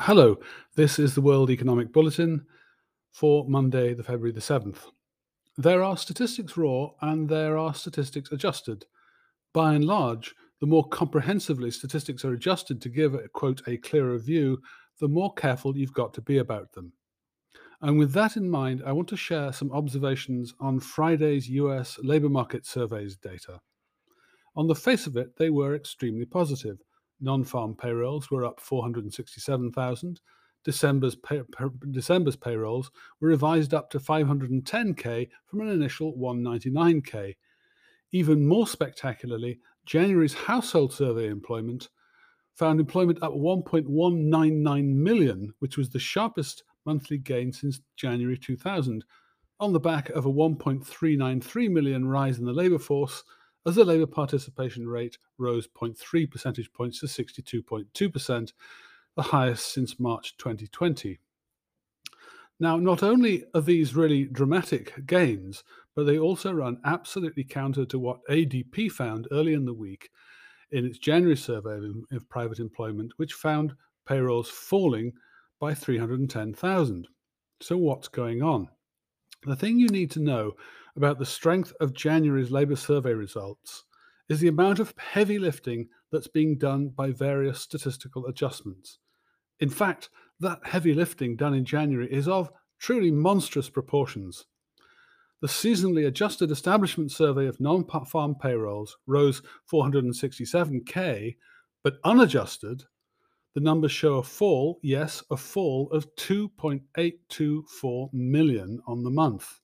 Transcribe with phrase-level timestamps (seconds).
[0.00, 0.36] Hello,
[0.74, 2.44] this is the World Economic Bulletin
[3.12, 4.90] for Monday, the February the 7th.
[5.56, 8.86] There are statistics raw and there are statistics adjusted.
[9.52, 14.18] By and large, the more comprehensively statistics are adjusted to give a quote a clearer
[14.18, 14.60] view,
[14.98, 16.92] the more careful you've got to be about them.
[17.80, 22.28] And with that in mind, I want to share some observations on Friday's US labour
[22.28, 23.60] market surveys data.
[24.56, 26.78] On the face of it, they were extremely positive
[27.24, 30.20] Non-farm payrolls were up 467,000.
[30.62, 31.40] December's, pay,
[31.90, 37.34] December's payrolls were revised up to 510k from an initial 199k.
[38.12, 41.88] Even more spectacularly, January's household survey employment
[42.54, 49.02] found employment up 1.199 million, which was the sharpest monthly gain since January 2000,
[49.60, 53.24] on the back of a 1.393 million rise in the labour force
[53.66, 58.52] as the Labour participation rate rose 0.3 percentage points to 62.2%,
[59.16, 61.18] the highest since March 2020.
[62.60, 65.64] Now, not only are these really dramatic gains,
[65.96, 70.10] but they also run absolutely counter to what ADP found early in the week
[70.70, 71.78] in its January survey
[72.12, 73.74] of private employment, which found
[74.06, 75.12] payrolls falling
[75.60, 77.08] by 310,000.
[77.60, 78.68] So, what's going on?
[79.46, 80.52] The thing you need to know
[80.96, 83.84] about the strength of January's Labour survey results
[84.30, 88.98] is the amount of heavy lifting that's being done by various statistical adjustments.
[89.60, 90.08] In fact,
[90.40, 94.46] that heavy lifting done in January is of truly monstrous proportions.
[95.42, 101.36] The seasonally adjusted establishment survey of non farm payrolls rose 467k,
[101.82, 102.84] but unadjusted,
[103.54, 109.60] the numbers show a fall, yes, a fall of 2.824 million on the month.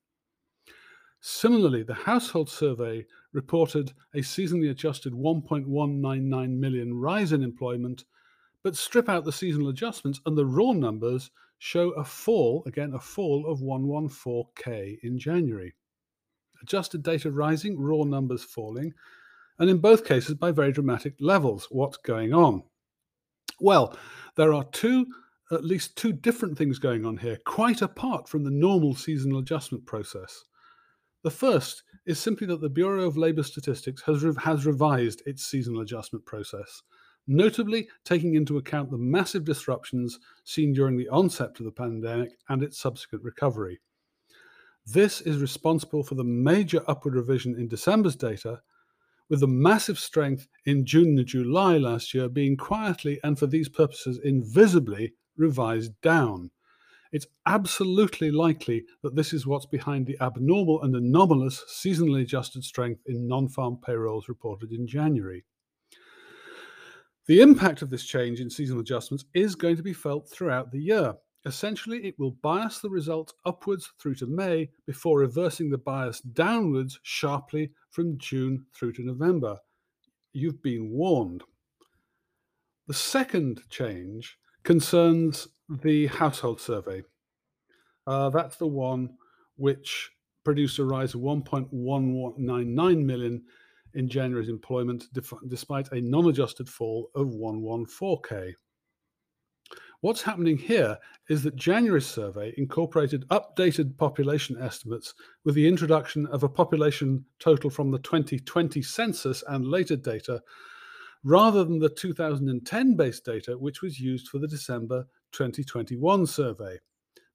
[1.21, 8.05] Similarly, the household survey reported a seasonally adjusted 1.199 million rise in employment,
[8.63, 13.01] but strip out the seasonal adjustments and the raw numbers show a fall, again, a
[13.01, 15.75] fall of 114k in January.
[16.63, 18.95] Adjusted data rising, raw numbers falling,
[19.59, 21.67] and in both cases by very dramatic levels.
[21.71, 22.63] What's going on?
[23.61, 23.97] Well,
[24.37, 25.07] there are two,
[25.53, 29.85] at least two different things going on here, quite apart from the normal seasonal adjustment
[29.87, 30.45] process.
[31.23, 35.83] The first is simply that the Bureau of Labour Statistics has, has revised its seasonal
[35.83, 36.83] adjustment process,
[37.27, 42.63] notably taking into account the massive disruptions seen during the onset of the pandemic and
[42.63, 43.79] its subsequent recovery.
[44.87, 48.63] This is responsible for the major upward revision in December's data,
[49.31, 53.69] with the massive strength in June and July last year being quietly and for these
[53.69, 56.51] purposes invisibly revised down.
[57.13, 63.01] It's absolutely likely that this is what's behind the abnormal and anomalous seasonally adjusted strength
[63.07, 65.45] in non farm payrolls reported in January.
[67.27, 70.81] The impact of this change in seasonal adjustments is going to be felt throughout the
[70.81, 71.15] year.
[71.47, 77.01] Essentially, it will bias the results upwards through to May before reversing the bias downwards
[77.03, 79.57] sharply from June through to November.
[80.33, 81.43] You've been warned.
[82.87, 87.03] The second change concerns the household survey.
[88.07, 89.17] Uh, that's the one
[89.57, 90.11] which
[90.45, 93.43] produced a rise of 1.199 million
[93.95, 95.05] in January's employment,
[95.49, 98.55] despite a non adjusted fall of 114k.
[100.03, 100.97] What's happening here
[101.29, 105.13] is that January's survey incorporated updated population estimates
[105.45, 110.41] with the introduction of a population total from the 2020 census and later data,
[111.23, 116.79] rather than the 2010 based data, which was used for the December 2021 survey.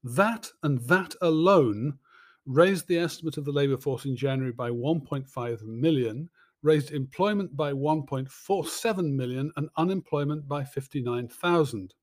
[0.04, 2.00] That and that alone
[2.48, 6.32] raised the estimate of the labour force in January by 1.5 million,
[6.64, 11.94] raised employment by 1.47 million, and unemployment by 59,000.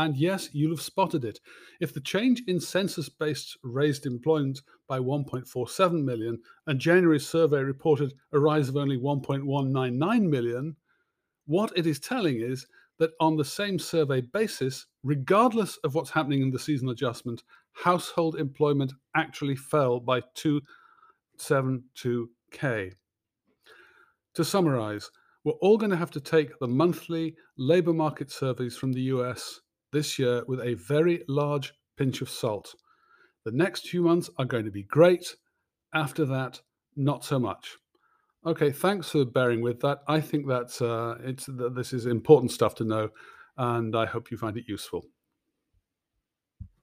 [0.00, 1.40] And yes, you'll have spotted it.
[1.78, 8.14] If the change in census based raised employment by 1.47 million and January's survey reported
[8.32, 10.74] a rise of only 1.199 million,
[11.44, 12.66] what it is telling is
[12.98, 17.42] that on the same survey basis, regardless of what's happening in the seasonal adjustment,
[17.72, 20.22] household employment actually fell by
[21.38, 22.94] 272K.
[24.32, 25.10] To summarize,
[25.44, 29.60] we're all going to have to take the monthly labor market surveys from the US
[29.92, 32.74] this year with a very large pinch of salt.
[33.44, 35.34] The next few months are going to be great.
[35.94, 36.60] After that,
[36.96, 37.76] not so much.
[38.46, 39.98] Okay, thanks for bearing with that.
[40.08, 43.10] I think that's uh, it's that this is important stuff to know,
[43.56, 45.04] and I hope you find it useful.